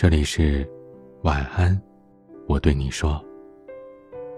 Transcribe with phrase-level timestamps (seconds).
[0.00, 0.66] 这里是
[1.24, 1.78] 晚安，
[2.46, 3.22] 我对你说，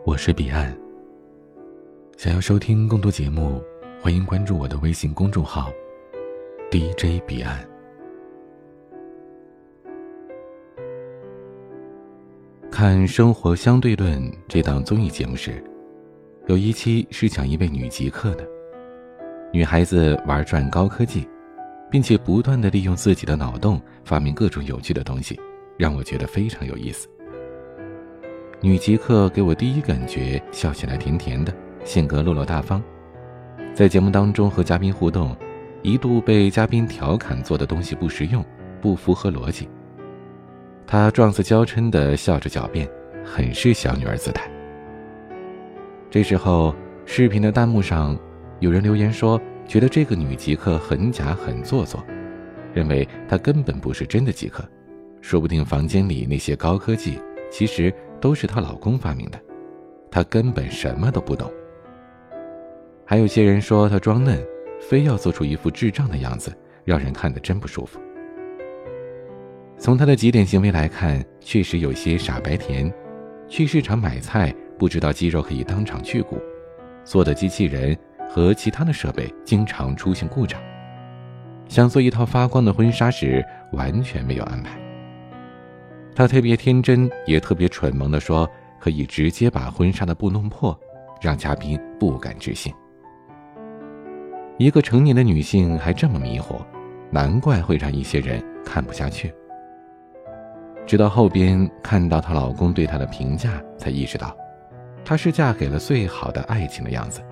[0.04, 0.76] 我是彼岸。
[2.16, 3.62] 想要收听更多节目，
[4.00, 5.70] 欢迎关注我的微信公众号
[6.68, 7.64] DJ 彼岸。
[12.68, 15.62] 看《生活相对论》这档综艺节目时，
[16.48, 18.44] 有一期是讲一位女极客的，
[19.52, 21.24] 女孩子玩转高科技，
[21.88, 25.38] 并且不断的利用自己的脑洞发明各种有趣的东西。
[25.76, 27.08] 让我觉得非常有意思。
[28.60, 31.52] 女极客给我第一感觉笑起来甜甜的，
[31.84, 32.80] 性格落落大方，
[33.74, 35.36] 在节目当中和嘉宾互动，
[35.82, 38.44] 一度被嘉宾调侃做的东西不实用，
[38.80, 39.68] 不符合逻辑。
[40.86, 42.88] 她状似娇嗔的笑着狡辩，
[43.24, 44.48] 很是小女儿姿态。
[46.08, 48.16] 这时候，视频的弹幕上
[48.60, 52.04] 有人留言说，觉得这个女极客很假很做作，
[52.72, 54.62] 认为她根本不是真的极客。
[55.22, 57.18] 说不定房间里那些高科技，
[57.50, 59.40] 其实都是她老公发明的，
[60.10, 61.50] 她根本什么都不懂。
[63.06, 64.44] 还有些人说她装嫩，
[64.80, 66.52] 非要做出一副智障的样子，
[66.84, 68.00] 让人看得真不舒服。
[69.78, 72.92] 从她的几点行为来看，确实有些傻白甜。
[73.48, 76.36] 去市场买菜，不知道鸡肉可以当场去骨；
[77.04, 77.96] 做的机器人
[78.28, 80.60] 和其他的设备经常出现故障。
[81.68, 84.81] 想做一套发光的婚纱时，完全没有安排。
[86.14, 90.78] 他特别天真，也特别蠢萌地说：“可以直接把婚纱的布弄破，
[91.22, 92.72] 让嘉宾不敢置信。”
[94.58, 96.60] 一个成年的女性还这么迷惑，
[97.10, 99.32] 难怪会让一些人看不下去。
[100.86, 104.36] 直到后边看到她老公对她的评价，才意识到，
[105.06, 107.22] 她是嫁给了最好的爱情的样子。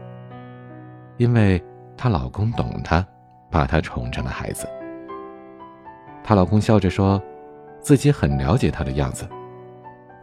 [1.18, 1.62] 因为
[1.98, 3.06] 她老公懂她，
[3.50, 4.66] 把她宠成了孩子。
[6.24, 7.22] 她老公笑着说。
[7.80, 9.26] 自己很了解他的样子，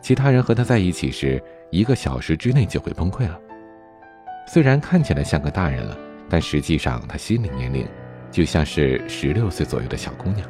[0.01, 1.41] 其他人和他在一起时，
[1.71, 3.39] 一个小时之内就会崩溃了。
[4.47, 5.97] 虽然看起来像个大人了，
[6.29, 7.85] 但实际上他心理年龄
[8.31, 10.47] 就像是十六岁左右的小姑娘。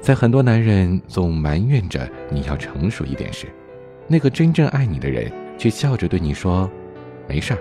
[0.00, 3.48] 在很多男人总埋怨着你要成熟一点时，
[4.06, 6.70] 那个真正爱你的人却笑着对你说
[7.26, 7.60] ：“没事儿，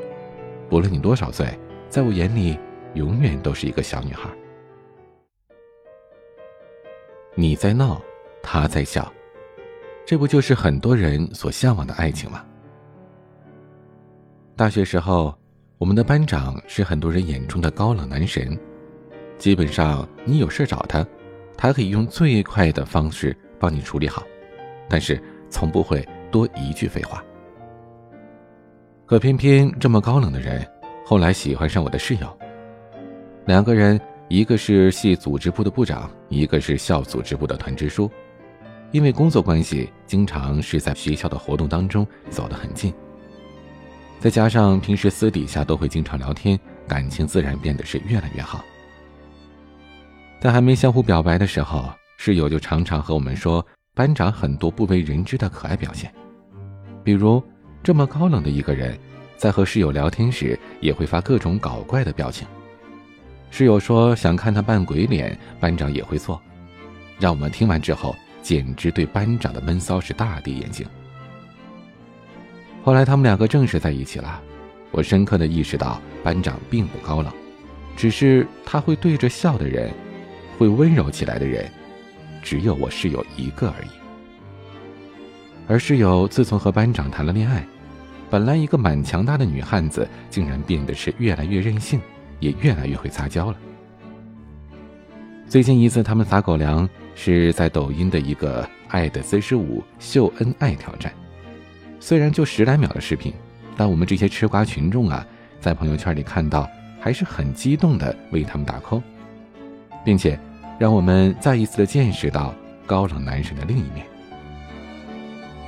[0.69, 1.47] 不论你多少岁，
[1.89, 2.57] 在我眼里
[2.95, 4.29] 永远都是一个小女孩。”
[7.35, 7.99] 你在闹，
[8.43, 9.11] 他在笑，
[10.05, 12.45] 这不就是很多人所向往的爱情吗？
[14.55, 15.35] 大学时候，
[15.79, 18.55] 我们的班长是很多人眼中的高冷男神，
[19.39, 21.03] 基本上你有事找他，
[21.57, 24.23] 他可以用最快的方式帮你处理好，
[24.87, 25.19] 但是
[25.49, 27.23] 从不会多一句废话。
[29.07, 30.63] 可偏偏这么高冷的人，
[31.03, 32.37] 后来喜欢上我的室友，
[33.47, 33.99] 两个人。
[34.29, 38.09] 一个是系组织部的部长，一个是校组织部的团支书，
[38.91, 42.93] 因为工作关系，经常是在学校的活动当中走得很近。
[44.19, 46.57] 再加上平时私底下都会经常聊天，
[46.87, 48.63] 感情自然变得是越来越好。
[50.39, 56.11] 在还没相互表白的时候，室友就常常和我们说班长很多不为人知的可爱表现，
[57.03, 57.43] 比如
[57.83, 58.97] 这么高冷的一个人，
[59.35, 62.47] 在和室友聊天时也会发各种搞怪的表情。
[63.55, 66.41] 室友说想看他扮鬼脸，班长也会做，
[67.19, 70.83] 让我们听完之后简直对班长的闷骚是大跌眼镜。
[72.83, 74.41] 后来他们两个正式在一起了，
[74.89, 77.31] 我深刻的意识到班长并不高冷，
[77.95, 79.93] 只是他会对着笑的人，
[80.57, 81.69] 会温柔起来的人，
[82.41, 83.89] 只有我室友一个而已。
[85.67, 87.63] 而室友自从和班长谈了恋爱，
[88.31, 92.01] 本来一个蛮强大的女汉子，竟然变得是越来越任性。
[92.43, 93.57] 也越来越会撒娇了。
[95.47, 101.13] 最近一次他们撒狗粮是在抖音的一个“爱的姿势舞”秀恩爱挑战，
[101.99, 103.31] 虽然就十来秒的视频，
[103.77, 105.25] 但我们这些吃瓜群众啊，
[105.61, 109.01] 在朋友圈里看到还是很激动的为他们打 call，
[110.03, 110.37] 并且
[110.77, 112.53] 让我们再一次的见识到
[112.85, 114.05] 高冷男神的另一面。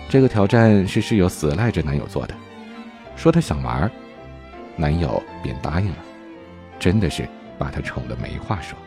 [0.09, 2.33] 这个挑战是室友死赖着男友做的，
[3.15, 3.89] 说他想玩，
[4.75, 5.97] 男友便答应了。
[6.79, 7.27] 真的是
[7.57, 8.77] 把他宠得没话说。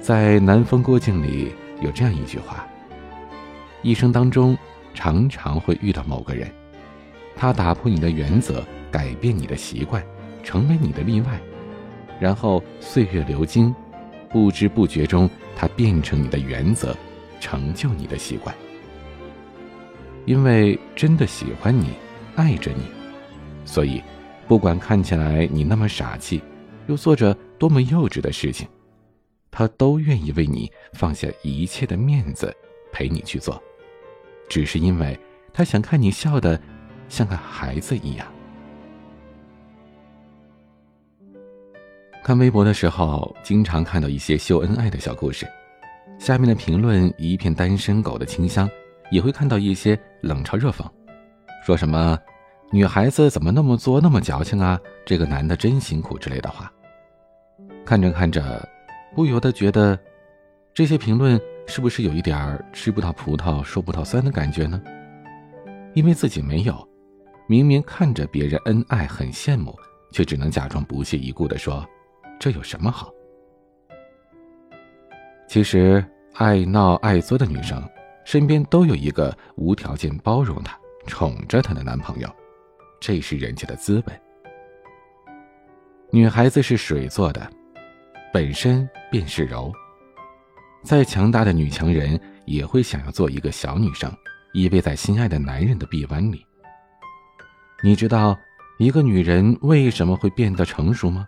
[0.00, 2.66] 在《南风过境》里有这样一句话：
[3.82, 4.56] 一生当中
[4.94, 6.50] 常常会遇到某个人，
[7.36, 10.02] 他打破你的原则，改变你的习惯，
[10.42, 11.38] 成为你的例外，
[12.18, 13.74] 然后岁月流金，
[14.30, 16.96] 不知不觉中他变成你的原则，
[17.38, 18.54] 成就你的习惯。
[20.24, 21.90] 因为真的喜欢你，
[22.36, 22.84] 爱着你，
[23.64, 24.02] 所以。
[24.50, 26.42] 不管看起来你那么傻气，
[26.88, 28.66] 又做着多么幼稚的事情，
[29.48, 32.52] 他都愿意为你放下一切的面子，
[32.90, 33.62] 陪你去做，
[34.48, 35.16] 只是因为
[35.52, 36.60] 他想看你笑的
[37.08, 38.26] 像个孩子一样。
[42.24, 45.46] 看微博的时候，经常看到一些秀恩爱的小故事，
[46.18, 48.68] 下面的评论一片单身狗的清香，
[49.12, 50.84] 也会看到一些冷嘲热讽，
[51.64, 52.18] 说什么
[52.72, 54.78] “女孩子怎么那么作，那么矫情啊？
[55.04, 56.72] 这个男的真辛苦”之类的话。
[57.84, 58.68] 看着看着，
[59.12, 59.98] 不由得觉得，
[60.72, 64.80] 这些评论是不是有一点儿吃不到葡萄说不到酸的感觉呢？
[65.94, 66.88] 因为自己没有，
[67.48, 69.76] 明明看着别人恩爱很羡慕，
[70.12, 71.84] 却只能假装不屑一顾的说。
[72.38, 73.10] 这有什么好？
[75.48, 77.82] 其实，爱闹爱作的女生，
[78.24, 80.78] 身边都有一个无条件包容她、
[81.08, 82.30] 宠着她的男朋友，
[83.00, 84.20] 这是人家的资本。
[86.10, 87.50] 女孩子是水做的，
[88.32, 89.72] 本身便是柔。
[90.82, 94.12] 再强大的女强人，也会想要做一个小女生，
[94.52, 96.46] 依偎在心爱的男人的臂弯里。
[97.82, 98.38] 你知道，
[98.78, 101.26] 一个女人为什么会变得成熟吗？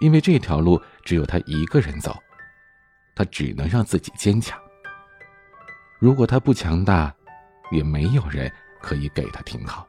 [0.00, 2.16] 因为这条路只有她一个人走，
[3.14, 4.58] 她只能让自己坚强。
[6.00, 7.14] 如果她不强大，
[7.70, 8.50] 也没有人
[8.80, 9.86] 可以给她停靠。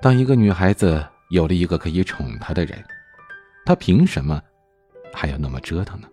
[0.00, 2.82] 当一个女孩子有了一个可以宠她的人，
[3.64, 4.40] 她凭什么
[5.12, 6.08] 还要那么折腾呢？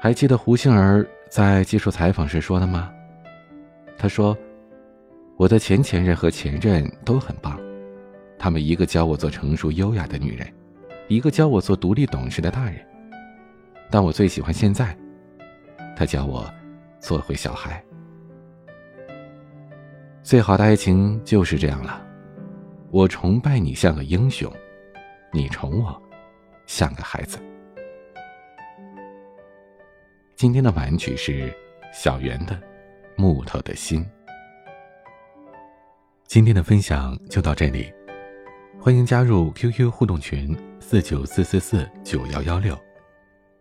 [0.00, 2.92] 还记得胡杏儿在接受采访时说的吗？
[3.96, 4.36] 她说
[5.36, 7.58] ：“我的前前任和前任都很棒，
[8.38, 10.46] 他们一个教我做成熟优雅的女人。”
[11.08, 12.84] 一个教我做独立懂事的大人，
[13.88, 14.96] 但我最喜欢现在。
[15.96, 16.52] 他教我
[16.98, 17.82] 做回小孩。
[20.22, 22.04] 最好的爱情就是这样了，
[22.90, 24.52] 我崇拜你像个英雄，
[25.32, 26.00] 你宠我
[26.66, 27.38] 像个孩子。
[30.36, 31.52] 今天的晚曲是
[31.92, 32.54] 小圆的
[33.16, 34.04] 《木头的心》。
[36.26, 37.92] 今天的分享就到这里，
[38.80, 40.56] 欢迎加入 QQ 互动群。
[40.78, 42.78] 四九四四四九幺幺六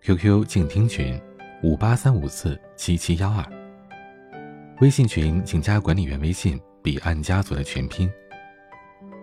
[0.04, 1.20] ，QQ 静听群
[1.64, 3.44] 五八三五四七七幺二，
[4.80, 8.08] 微信群请加管理员微信彼岸家族的全拼，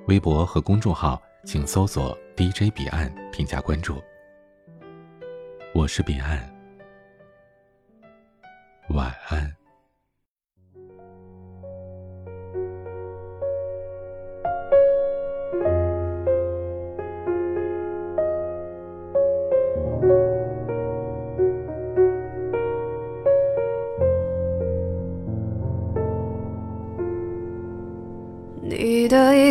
[0.08, 4.02] 微博和公众号请搜索 DJ 彼岸添加关注。
[5.72, 6.52] 我是彼岸，
[8.88, 9.61] 晚安。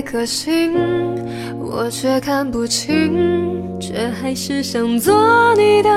[0.01, 0.74] 一颗心，
[1.59, 3.13] 我却看不清，
[3.80, 5.89] 却还是想做你的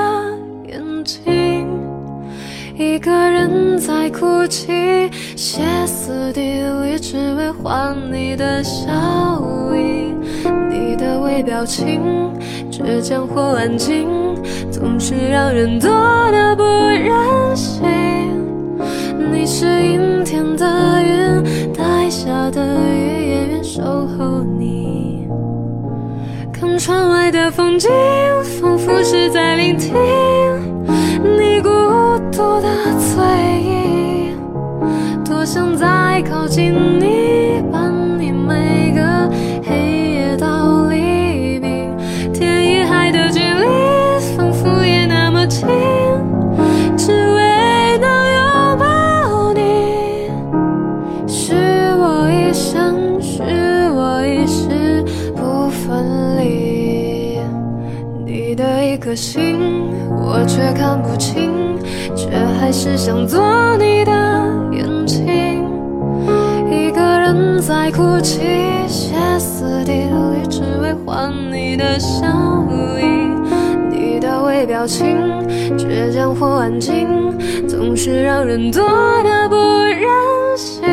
[0.67, 1.67] 眼睛。
[2.77, 6.39] 一个人在哭泣，歇斯底
[6.83, 8.91] 里，只为换你的笑
[9.73, 10.13] 意。
[10.69, 11.99] 你的微表情，
[12.69, 14.07] 倔强或安静，
[14.69, 15.89] 总是让人多
[16.31, 17.81] 的不忍心。
[19.31, 22.61] 你是阴天的云，带下的
[22.93, 23.14] 雨。
[24.43, 25.27] 你，
[26.53, 27.89] 看窗外的风景，
[28.59, 29.93] 仿佛是在聆听
[31.37, 31.69] 你孤
[32.31, 33.23] 独的醉
[33.61, 34.35] 意。
[35.23, 37.24] 多想再靠近你，
[59.15, 59.57] 心，
[60.09, 61.77] 我却看不清，
[62.15, 62.29] 却
[62.59, 63.39] 还是想做
[63.77, 64.11] 你的
[64.71, 65.63] 眼睛。
[66.69, 68.41] 一个人在哭泣，
[68.87, 72.27] 歇斯底里，只为换你的笑
[72.99, 73.05] 意。
[73.89, 75.17] 你的微表情，
[75.77, 77.07] 倔强或安静，
[77.67, 78.83] 总是让人多
[79.23, 80.01] 的不忍
[80.57, 80.83] 心。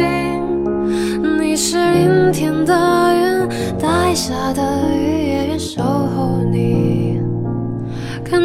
[1.41, 2.75] 你是阴天的
[3.15, 3.49] 云，
[3.79, 4.63] 带下的
[4.95, 6.02] 雨，也愿守候你。
[6.02, 6.02] 看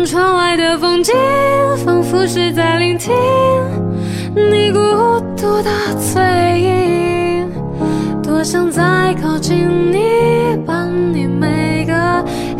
[0.07, 1.13] 窗外的风景，
[1.85, 3.13] 仿佛是在聆听
[4.33, 4.79] 你孤
[5.35, 7.43] 独的醉意。
[8.23, 11.93] 多想再靠近你，伴你每个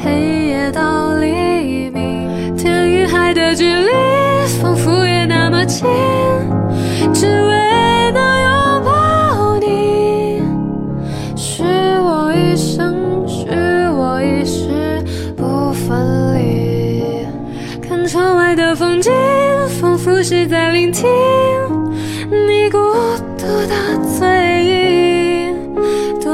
[0.04, 2.54] 黑夜到黎明。
[2.58, 3.92] 天与海的距离，
[4.62, 5.88] 仿佛也那么近，
[7.14, 7.57] 只为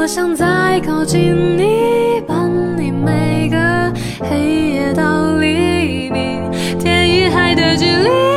[0.03, 3.57] 我想再靠近你，伴你每个
[4.19, 8.32] 黑夜到黎明，天与海的距离。